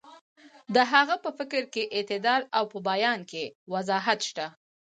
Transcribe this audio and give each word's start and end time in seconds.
د 0.75 0.77
هغه 0.91 1.15
په 1.23 1.29
فکر 1.37 1.63
کې 1.73 1.83
اعتدال 1.97 2.41
او 2.57 2.63
په 2.71 2.77
بیان 2.89 3.19
کې 3.31 3.43
وضاحت 3.73 4.19
شته. 4.29 4.45